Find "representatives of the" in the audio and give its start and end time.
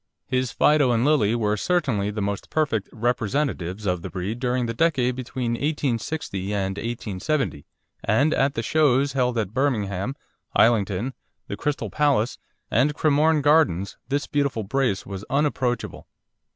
2.91-4.09